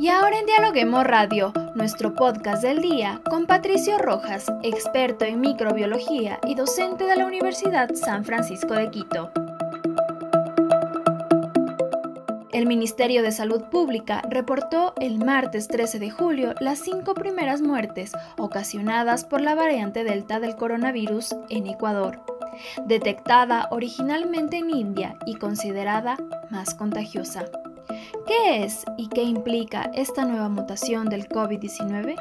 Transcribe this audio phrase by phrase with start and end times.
[0.00, 6.38] Y ahora en Dialoguemos Radio, nuestro podcast del día, con Patricio Rojas, experto en microbiología
[6.46, 9.32] y docente de la Universidad San Francisco de Quito.
[12.52, 18.12] El Ministerio de Salud Pública reportó el martes 13 de julio las cinco primeras muertes
[18.36, 22.20] ocasionadas por la variante Delta del coronavirus en Ecuador,
[22.86, 26.16] detectada originalmente en India y considerada
[26.50, 27.46] más contagiosa.
[28.28, 32.14] ¿Qué es y qué implica esta nueva mutación del COVID-19?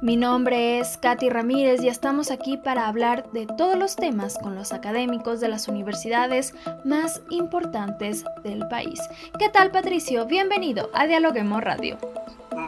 [0.00, 4.54] Mi nombre es Katy Ramírez y estamos aquí para hablar de todos los temas con
[4.54, 9.00] los académicos de las universidades más importantes del país.
[9.36, 10.24] ¿Qué tal Patricio?
[10.24, 11.98] Bienvenido a Dialoguemos Radio.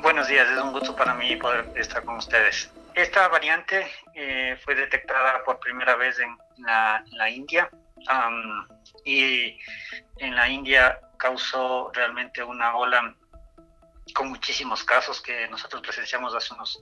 [0.03, 2.73] Buenos días, es un gusto para mí poder estar con ustedes.
[2.95, 7.71] Esta variante eh, fue detectada por primera vez en la, India
[9.05, 9.57] y
[10.19, 13.15] en la India causó realmente una ola
[14.15, 16.81] con muchísimos casos que nosotros presenciamos hace unos,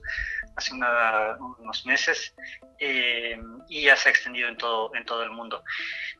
[0.55, 2.35] hace unos meses
[2.79, 5.63] eh, y ya se ha extendido en todo, en todo el mundo.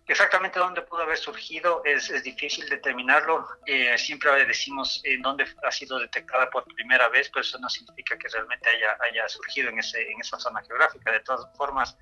[0.07, 3.47] Exactamente dónde pudo haber surgido es, es difícil determinarlo.
[3.66, 8.17] Eh, siempre decimos en dónde ha sido detectada por primera vez, pero eso no significa
[8.17, 11.11] que realmente haya, haya surgido en, ese, en esa zona geográfica.
[11.11, 11.97] De todas formas,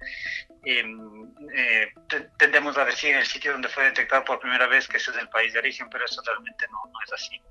[0.66, 1.22] em,
[1.53, 1.94] eh,
[2.38, 5.30] tendemos a decir el sitio donde fue detectada por primera vez que ese es el
[5.30, 7.41] país de origen, pero eso realmente no, no es así.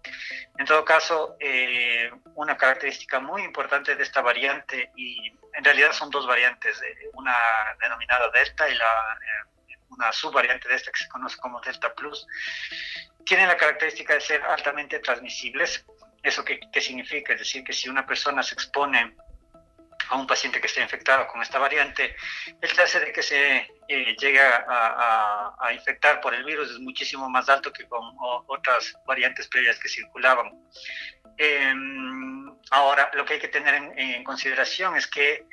[0.59, 6.11] En todo caso, eh, una característica muy importante de esta variante, y en realidad son
[6.11, 6.81] dos variantes,
[7.15, 7.37] una
[7.81, 9.19] denominada Delta y la
[9.93, 12.27] una subvariante de esta que se conoce como Delta Plus,
[13.25, 15.85] tienen la característica de ser altamente transmisibles.
[16.23, 17.33] ¿Eso qué, significa?
[17.33, 19.17] Es decir, que si una persona se expone
[20.13, 22.15] a un paciente que esté infectado con esta variante,
[22.61, 23.57] el chance de que se
[23.89, 28.03] eh, llegue a, infectar por el virus es muchísimo más alto que con
[28.47, 30.53] otras variantes previas que circulaban.
[31.39, 35.47] Em, ahora, lo que hay que tener en consideración es que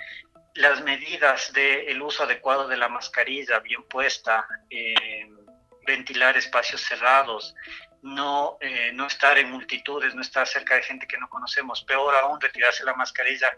[0.56, 5.30] las medidas del uso adecuado de la mascarilla bien puesta, eh,
[5.88, 7.56] ventilar espacios cerrados,
[8.02, 12.16] no, eh, no estar en multitudes, no estar cerca de gente que no conocemos, peor
[12.16, 13.52] aún retirarse la mascarilla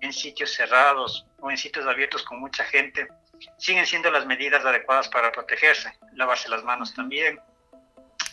[0.00, 3.08] en sitios cerrados o en sitios abiertos con mucha gente,
[3.58, 7.40] siguen siendo las medidas adecuadas para protegerse, lavarse las manos también.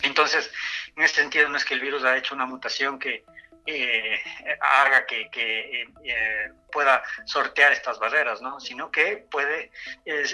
[0.02, 0.50] Entonces,
[0.96, 3.24] en este sentido, no es que el virus ha hecho una mutación que
[3.70, 4.20] eh,
[4.60, 8.60] haga que, eh, pueda sortear estas barreras, ¿no?
[8.60, 9.70] sino que puede,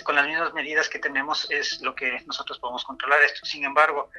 [0.03, 3.45] con las mismas medidas que tenemos, es lo que nosotros podemos controlar esto.
[3.47, 4.11] Sin embargo,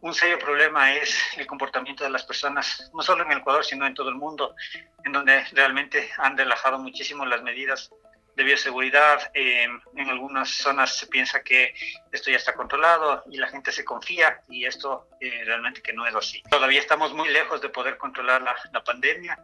[0.00, 3.86] un serio problema es el comportamiento de las personas, no solo en el Ecuador, sino
[3.86, 4.54] en todo el mundo,
[5.04, 7.90] en donde realmente han relajado muchísimo las medidas
[8.36, 9.30] de bioseguridad.
[9.34, 11.74] en algunas zonas se piensa que
[12.12, 16.06] esto ya está controlado y la gente se confía y esto eh, realmente que no
[16.06, 16.42] es así.
[16.50, 19.38] Todavía estamos muy lejos de poder controlar la, pandemia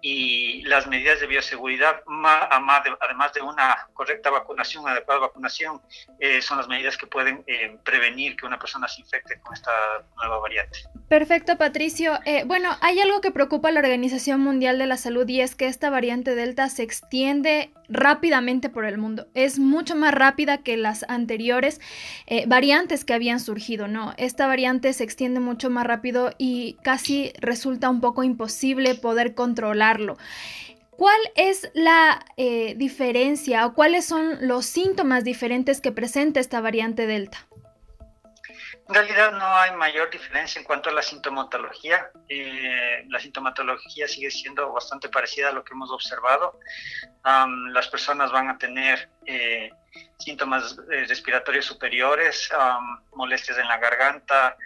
[0.00, 5.80] y las medidas de bioseguridad, además de una correcta vacunación, adecuada vacunación,
[6.20, 9.72] eh, son las medidas que pueden eh, prevenir que una persona se infecte con esta
[10.16, 10.80] nueva variante.
[11.08, 12.18] Perfecto, Patricio.
[12.24, 15.54] Eh, bueno, hay algo que preocupa a la Organización Mundial de la Salud y es
[15.54, 19.28] que esta variante Delta se extiende rápidamente por el mundo.
[19.34, 21.80] Es mucho más rápida que las anteriores
[22.46, 24.14] variantes que habían surgido, ¿no?
[24.16, 29.88] Esta variante se extiende mucho más rápido y casi resulta un poco imposible poder controlar
[30.90, 37.06] ¿Cuál es la eh, diferencia o cuáles son los síntomas diferentes que presenta esta variante
[37.06, 37.46] Delta?
[38.88, 42.10] En realidad no hay mayor diferencia en cuanto a la sintomatología.
[42.28, 46.58] Eh, la sintomatología sigue siendo bastante parecida a lo que hemos observado.
[47.24, 49.70] las personas van a tener eh,
[50.18, 52.50] síntomas respiratorios superiores,
[53.12, 54.56] molestias en la garganta,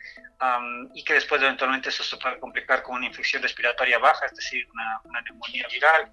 [0.95, 4.67] y que después eventualmente eso se puede complicar con una infección respiratoria baja, es decir,
[4.73, 6.13] una, una, neumonía viral,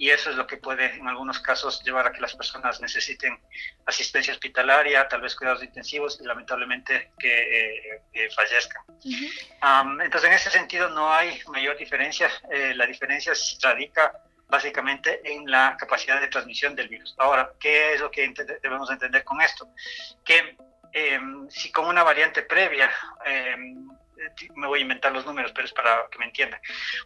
[0.00, 3.38] y eso es lo que puede en algunos casos llevar a que las personas necesiten
[3.84, 8.82] asistencia hospitalaria, tal vez cuidados intensivos y lamentablemente que eh, fallezcan.
[10.00, 14.10] entonces, en ese sentido no hay mayor diferencia, eh, la diferencia radica
[14.48, 17.14] básicamente en la capacidad de transmisión del virus.
[17.18, 18.32] Ahora, ¿qué es lo que
[18.62, 19.68] debemos entender con esto?
[20.24, 20.56] Que
[20.92, 22.90] Em, si con una variante previa,
[23.24, 23.88] em,
[24.54, 26.60] me voy a inventar los números, pero es para que me entiendan,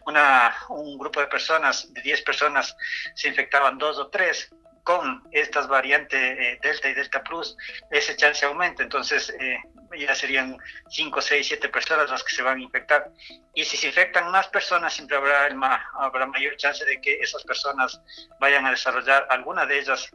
[0.05, 2.75] una, un grupo de personas, de 10 personas,
[3.15, 4.49] se infectaban dos o tres,
[4.85, 7.57] con estas variantes eh, Delta y Delta Plus,
[7.89, 9.57] ese chance aumenta, entonces eh,
[9.97, 10.57] ya serían
[10.89, 13.09] 5, 6, 7 personas las que se van a infectar.
[13.55, 15.57] Y si se infectan más personas, siempre habrá, el
[15.93, 17.99] habrá mayor chance de que esas personas
[18.39, 20.11] vayan a desarrollar alguna de ellas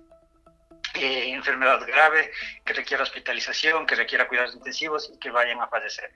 [1.00, 2.30] eh, enfermedad grave,
[2.64, 6.12] que requiera hospitalización, que requiera cuidados intensivos y que vayan a fallecer.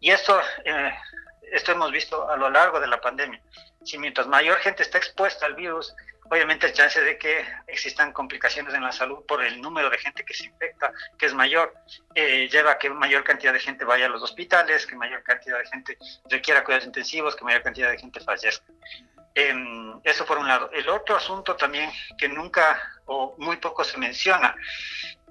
[0.00, 0.94] Y esto, eh,
[1.50, 3.40] esto hemos visto a lo largo de la pandemia.
[3.84, 5.94] Si mientras mayor gente está expuesta al virus,
[6.30, 10.24] obviamente el chance de que existan complicaciones en la salud por el número de gente
[10.24, 11.74] que se infecta, que es mayor,
[12.14, 15.58] eh, lleva a que mayor cantidad de gente vaya a los hospitales, que mayor cantidad
[15.58, 15.98] de gente
[16.28, 18.66] requiera cuidados intensivos, que mayor cantidad de gente fallezca.
[19.40, 20.68] Em, eso por un lado.
[20.72, 24.56] El otro asunto también que nunca o muy poco se menciona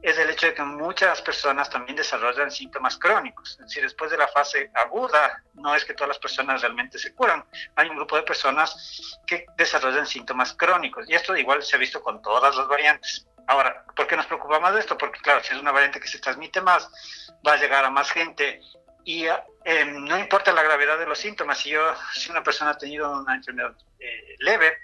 [0.01, 3.57] es el hecho de que muchas personas también desarrollan síntomas crónicos.
[3.59, 7.13] Es decir, después de la fase aguda, no es que todas las personas realmente se
[7.13, 7.43] curan.
[7.75, 11.09] Hay un grupo de personas que desarrollan síntomas crónicos.
[11.09, 13.27] Y esto igual se ha visto con todas las variantes.
[13.47, 14.97] Ahora, ¿por qué nos preocupa más esto?
[14.97, 16.89] Porque claro, si es una variante que se transmite más,
[17.45, 18.61] va a llegar a más gente
[19.07, 21.79] y eh, no importa la gravedad de los síntomas, si, yo,
[22.13, 24.79] si una persona ha tenido una enfermedad eh, leve,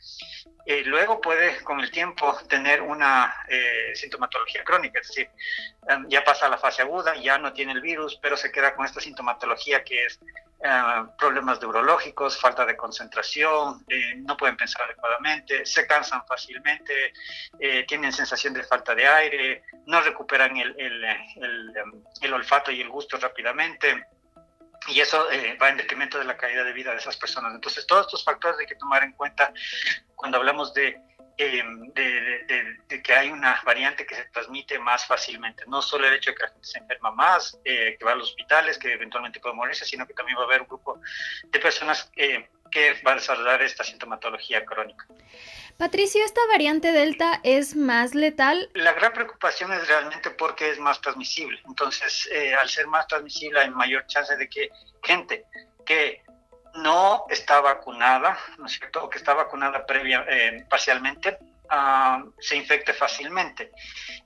[0.66, 3.36] eh, luego puede con el tiempo tener una
[3.94, 5.30] sintomatología crónica, es decir,
[5.90, 8.86] em, ya pasa la fase aguda, ya no tiene el virus, pero se queda con
[8.86, 10.18] esta sintomatología que es
[11.18, 13.86] problemas neurológicos, falta de concentración,
[14.18, 17.14] no pueden pensar adecuadamente, se cansan fácilmente,
[17.88, 21.74] tienen sensación de falta de aire, no recuperan el, el,
[22.22, 24.06] el olfato y el gusto rápidamente
[24.88, 27.54] y eso eh, va en detrimento de la calidad de vida de esas personas.
[27.54, 29.54] Entonces, todos estos factores hay que tomar en cuenta
[30.16, 31.00] cuando hablamos de,
[31.38, 35.64] em, de, que hay una variante que se transmite más fácilmente.
[35.68, 38.16] No solo el hecho de que la gente se enferma más, eh, que va a
[38.16, 41.00] los hospitales, que eventualmente puede morirse, sino que también va a haber un grupo
[41.44, 45.06] de personas eh, que va a desarrollar esta sintomatología crónica.
[45.78, 48.70] Patricio, ¿esta variante Delta es más letal?
[48.74, 51.60] La gran preocupación es realmente porque es más transmisible.
[51.66, 54.70] Entonces, eh, al ser más transmisible hay mayor chance de que
[55.04, 55.46] gente
[55.86, 56.24] que
[56.76, 61.38] no está vacunada, ¿no es cierto?, o que está vacunada previa, eh, parcialmente,
[61.70, 63.72] ah, se infecte fácilmente.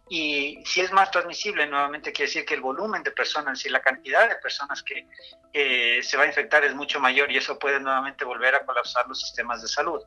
[0.09, 3.81] Y si es más transmisible, nuevamente quiere decir que el volumen de personas y la
[3.81, 5.07] cantidad de personas que
[5.53, 9.07] eh, se va a infectar es mucho mayor y eso puede nuevamente volver a colapsar
[9.07, 10.01] los sistemas de salud.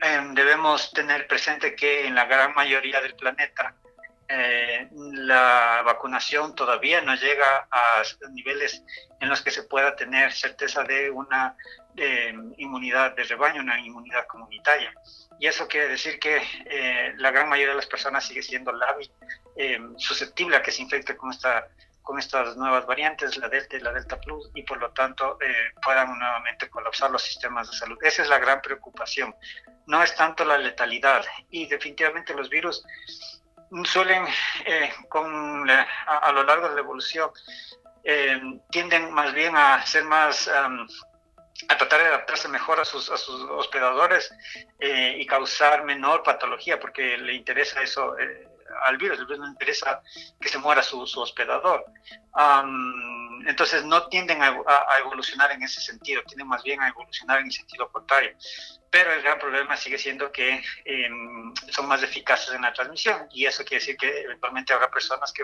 [0.00, 3.74] Em, debemos tener presente que en la gran mayoría del planeta
[4.28, 8.82] eh, la vacunación todavía no llega a niveles
[9.20, 11.56] en los que se pueda tener certeza de una
[12.56, 14.92] inmunidad de rebaño, una inmunidad comunitaria.
[15.38, 18.72] Y eso quiere decir que eh, la gran mayoría de las personas sigue siendo
[19.56, 21.68] em, susceptible a que se infecte con esta
[22.04, 25.72] con estas nuevas variantes, la Delta y la Delta Plus, y por lo tanto eh,
[25.82, 27.98] puedan nuevamente colapsar los sistemas de salud.
[28.02, 29.34] Esa es la gran preocupación.
[29.86, 32.84] No es tanto la letalidad, y definitivamente los virus
[33.84, 34.24] suelen,
[34.66, 34.92] eh,
[36.06, 37.30] a, lo largo de la evolución,
[38.04, 38.40] eh,
[38.70, 40.48] tienden más bien a ser más...
[40.48, 44.32] a tratar de adaptarse mejor a sus, a sus hospedadores
[44.80, 48.16] y causar menor patología, porque le interesa eso
[48.84, 50.02] al virus, el virus no interesa
[50.40, 51.84] que se muera su, hospedador.
[53.46, 54.56] Entonces no tienden a,
[55.00, 58.36] evolucionar en ese sentido, tienden más bien a evolucionar en el sentido contrario.
[58.90, 63.46] Pero el gran problema sigue siendo que em, son más eficaces en la transmisión y
[63.46, 65.42] eso quiere decir que eventualmente habrá personas que,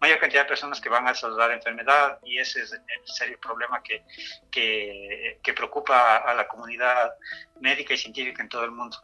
[0.00, 3.82] mayor cantidad de personas que van a desarrollar enfermedad y ese es el serio problema
[3.82, 4.04] que,
[4.50, 7.12] que preocupa a la comunidad
[7.60, 8.98] médica y científica en todo el mundo.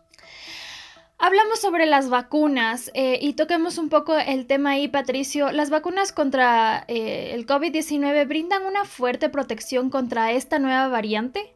[1.25, 5.53] Hablamos sobre las vacunas eh, y toquemos un poco el tema ahí, Patricio.
[5.53, 11.55] ¿Las vacunas contra eh, el COVID-19 brindan una fuerte protección contra esta nueva variante?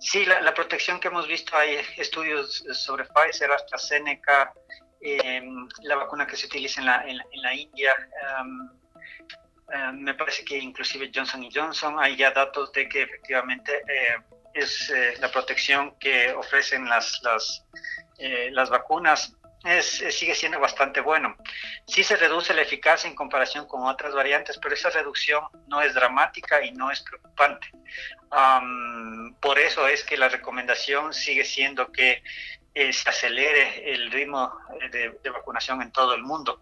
[0.00, 4.54] Sí, la, protección que hemos visto, hay estudios sobre Pfizer, AstraZeneca,
[5.02, 7.94] em, la vacuna que se utiliza en la, en, la India,
[8.40, 8.70] em,
[9.74, 14.16] em, me parece que inclusive Johnson Johnson, hay ya datos de que efectivamente eh,
[14.54, 14.90] es
[15.20, 17.62] la protección que ofrecen las, las
[18.18, 19.34] eh, las vacunas
[19.64, 21.36] es, sigue siendo bastante bueno.
[21.86, 25.94] Sí se reduce la eficacia en comparación con otras variantes, pero esa reducción no es
[25.94, 27.68] dramática y no es preocupante.
[29.40, 32.22] por eso es que la recomendación sigue siendo que
[32.74, 34.52] eh, se acelere el ritmo
[34.92, 36.60] de, vacunación en todo el mundo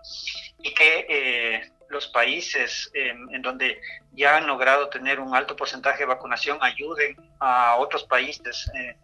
[0.63, 3.81] y que eh, los países en donde
[4.17, 8.97] ya han logrado tener un alto porcentaje de vacunación ayuden a otros países eh,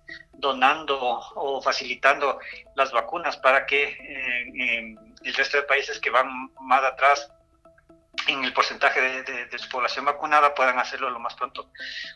[0.43, 0.99] donando
[1.37, 2.41] o facilitando
[2.75, 7.33] las vacunas para que eh, el resto de países que van más atrás
[8.27, 11.71] en el porcentaje de, su población vacunada puedan hacerlo lo más pronto.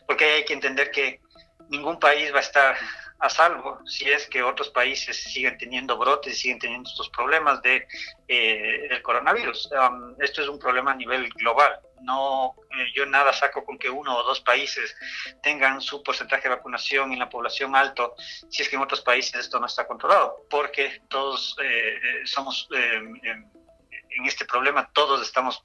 [0.05, 1.21] Porque hay que entender que
[1.69, 2.77] ningún país va a estar
[3.19, 7.61] a salvo si es que otros países siguen teniendo brotes, y siguen teniendo estos problemas
[7.61, 7.87] de
[8.27, 9.69] eh, el coronavirus.
[10.19, 11.79] esto es un problema a nivel global.
[12.01, 14.95] No, eh, yo nada saco con que uno o dos países
[15.41, 18.15] tengan su porcentaje de vacunación en la población alto,
[18.49, 24.25] si es que en otros países esto no está controlado, porque todos eh, somos en
[24.25, 25.63] este problema, todos estamos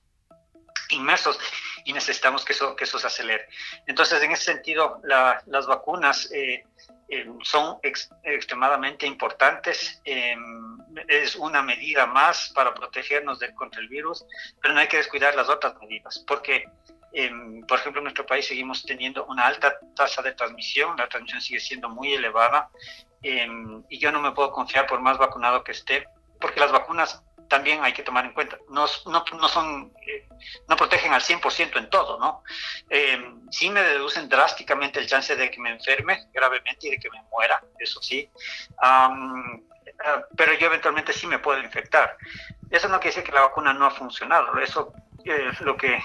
[0.89, 1.39] inmersos
[1.85, 3.49] y necesitamos que eso, que eso se acelere.
[3.87, 6.65] Entonces, en ese sentido, las vacunas eh,
[7.09, 10.01] eh, son extremadamente importantes.
[10.05, 14.25] Em, es una medida más para protegernos de, contra el virus,
[14.61, 16.65] pero no hay que descuidar las otras medidas, porque,
[17.13, 21.41] em, por ejemplo, en nuestro país seguimos teniendo una alta tasa de transmisión, la transmisión
[21.41, 22.71] sigue siendo muy elevada,
[23.23, 26.07] em, y yo no me puedo confiar por más vacunado que esté,
[26.41, 27.23] porque las vacunas
[27.53, 28.59] también hay que tomar en cuenta.
[28.71, 30.22] No, no, no son, eh,
[30.69, 32.43] no protegen al 100% en todo, ¿no?
[32.89, 37.11] Eh, sí me deducen drásticamente el chance de que me enferme gravemente y de que
[37.11, 38.29] me muera, eso sí.
[39.87, 42.17] Eh, pero yo eventualmente sí me puedo infectar.
[42.71, 44.59] Eso no quiere decir que la vacuna no ha funcionado.
[44.59, 44.93] Eso
[45.25, 46.01] es lo que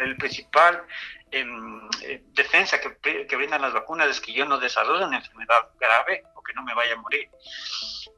[0.00, 0.84] el principal
[1.30, 1.88] em,
[2.32, 6.54] defensa que, que, brindan las vacunas es que yo no desarrolle una enfermedad grave que
[6.54, 7.28] no me vaya a morir.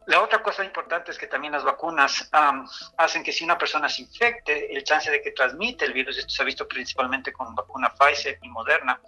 [0.06, 2.30] La otra cosa importante es que también las vacunas
[2.96, 6.30] hacen que si una persona se infecte, el chance de que transmite el virus, esto
[6.30, 9.00] se ha visto principalmente con vacuna Pfizer y Moderna,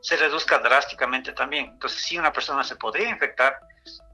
[0.00, 1.66] se reduzca drásticamente también.
[1.66, 3.58] Entonces, si una persona se podría infectar,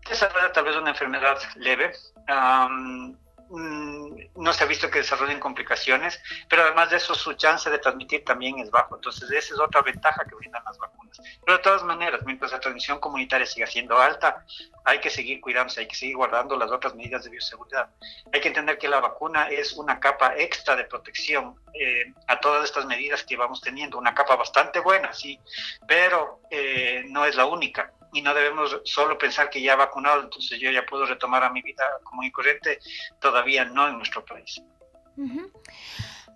[0.08, 1.92] desarrolla tal vez una enfermedad leve,
[2.28, 3.14] Mm,
[3.52, 8.24] no se ha visto que desarrollen complicaciones, pero además de eso su chance de transmitir
[8.24, 8.94] también es bajo.
[8.94, 11.20] Entonces esa es otra ventaja que brindan las vacunas.
[11.44, 14.44] Pero de todas maneras, mientras la transmisión comunitaria siga siendo alta,
[14.84, 17.90] hay que seguir cuidándose, hay que seguir guardando las otras medidas de bioseguridad.
[18.32, 22.64] Hay que entender que la vacuna es una capa extra de protección eh, a todas
[22.64, 25.38] estas medidas que vamos teniendo, una capa bastante buena, sí,
[25.86, 30.60] pero eh, no es la única y no debemos solo pensar que ya vacunado, entonces
[30.60, 32.78] yo ya puedo retomar a mi vida como y corriente,
[33.20, 34.62] todavía no en nuestro país.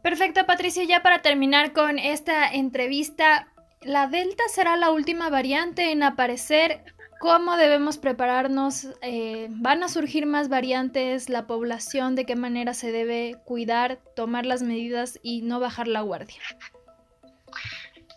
[0.03, 3.53] Perfecto, Patricio, ya para terminar con esta entrevista,
[3.83, 6.85] ¿la Delta será la última variante en aparecer?
[7.19, 8.89] ¿Cómo debemos prepararnos?
[9.01, 11.31] Eh, ¿Van a surgir más variantes?
[11.31, 16.03] ¿La población de qué manera se debe cuidar, tomar las medidas y no bajar la
[16.03, 16.43] guardia?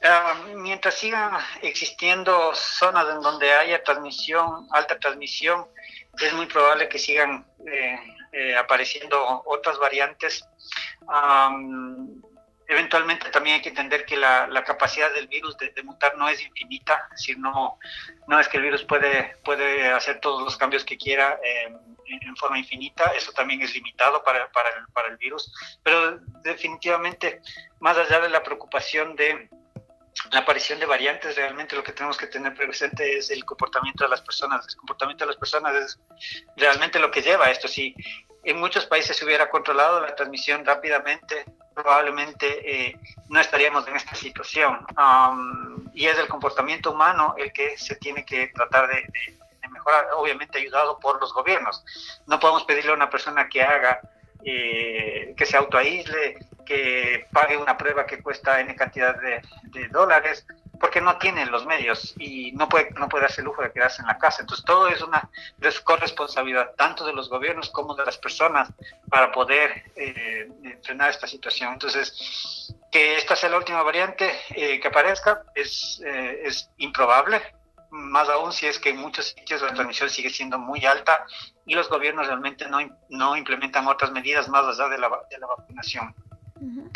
[0.02, 5.68] Ah, mientras sigan existiendo zonas en donde haya transmisión, alta transmisión,
[6.22, 8.00] es muy probable que sigan eh,
[8.32, 10.46] eh, apareciendo otras variantes.
[12.68, 17.08] eventualmente también hay que entender que la, capacidad del virus de, mutar no es infinita,
[17.12, 17.78] decir, no,
[18.40, 22.58] es que el virus puede, puede hacer todos los cambios que quiera em, en forma
[22.58, 25.52] infinita, eso también es limitado para, para, el, para el virus,
[25.84, 27.42] pero definitivamente,
[27.80, 29.50] más allá de la preocupación de
[30.32, 34.10] la aparición de variantes, realmente lo que tenemos que tener presente es el comportamiento de
[34.10, 34.68] las personas.
[34.68, 36.00] El comportamiento de las personas es
[36.56, 37.68] realmente lo que lleva a esto.
[37.68, 37.96] Si
[38.44, 43.00] en muchos países se hubiera controlado la transmisión rápidamente, probablemente eh,
[43.30, 44.86] no estaríamos en esta situación.
[45.94, 49.08] y es el comportamiento humano el que se tiene que tratar de,
[49.70, 51.84] mejorar, obviamente ayudado por los gobiernos.
[52.26, 54.02] No podemos pedirle a una persona que haga,
[54.44, 60.46] eh, que se autoaísle, que pague una prueba que cuesta N cantidad de, dólares,
[60.80, 64.04] porque no tiene los medios y no puede, no puede darse el lujo de quedarse
[64.04, 64.44] en la casa.
[64.44, 65.28] Entonces, todo es una
[65.84, 68.70] corresponsabilidad tanto de los gobiernos como de las personas
[69.10, 70.48] para poder eh,
[70.84, 71.74] frenar esta situación.
[71.74, 77.42] Entonces, que esta sea la última variante eh, que aparezca es, eh, es improbable,
[77.90, 81.26] más aún si es que en muchos sitios la transmisión sigue siendo muy alta
[81.66, 82.78] y los gobiernos realmente no,
[83.10, 86.14] no implementan otras medidas más allá de la, de la vacunación.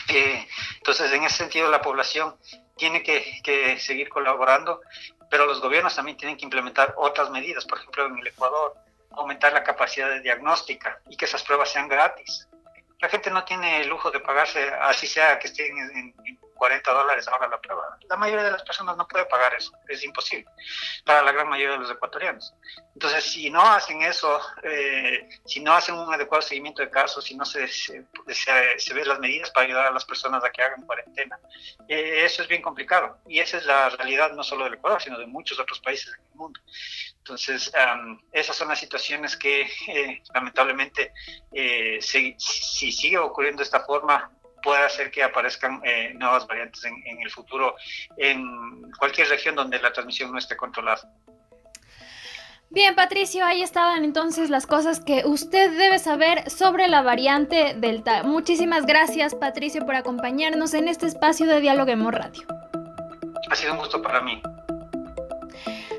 [0.09, 2.35] Eh, entonces, en ese sentido, la población
[2.75, 4.81] tiene que, seguir colaborando,
[5.29, 8.75] pero los gobiernos también tienen que implementar otras medidas, por ejemplo, en el Ecuador,
[9.11, 12.47] aumentar la capacidad de diagnóstica y que esas pruebas sean gratis.
[12.99, 16.15] La gente no tiene el lujo de pagarse, así sea que estén en,
[16.63, 17.97] 40 dólares ahora la prueba.
[18.07, 20.49] La mayoría de las personas no puede pagar eso, es imposible
[21.03, 22.53] para la gran mayoría de los ecuatorianos.
[22.93, 27.35] Entonces, si no hacen eso, eh, si no hacen un adecuado seguimiento de casos, si
[27.35, 28.05] no se, se,
[28.77, 31.37] se, ven las medidas para ayudar a las personas a que hagan cuarentena,
[31.89, 33.17] eh, eso es bien complicado.
[33.27, 36.21] Y esa es la realidad no solo del Ecuador, sino de muchos otros países del
[36.35, 36.61] mundo.
[37.17, 37.73] Entonces,
[38.31, 41.11] esas son las situaciones que eh, lamentablemente,
[41.99, 44.31] si, si sigue ocurriendo de esta forma,
[44.63, 47.75] puede hacer que aparezcan eh, nuevas variantes en, en, el futuro
[48.17, 51.01] en cualquier región donde la transmisión no esté controlada.
[52.73, 58.23] Bien, Patricio, ahí estaban entonces las cosas que usted debe saber sobre la variante Delta.
[58.23, 62.47] Muchísimas gracias, Patricio, por acompañarnos en este espacio de Dialoguemos Radio.
[63.51, 64.41] Ha sido un gusto para mí.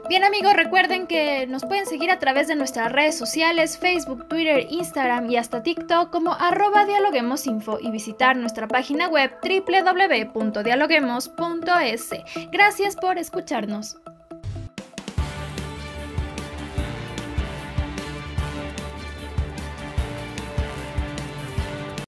[0.09, 4.67] Bien amigos, recuerden que nos pueden seguir a través de nuestras redes sociales, Facebook, Twitter,
[4.69, 12.11] Instagram y hasta TikTok como arroba dialoguemosinfo y visitar nuestra página web www.dialoguemos.es.
[12.53, 13.97] Gracias por escucharnos.